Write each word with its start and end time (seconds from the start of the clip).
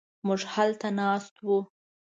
موږ 0.27 0.41
همدلته 0.53 0.87
ناست 0.99 1.35
و. 1.45 1.47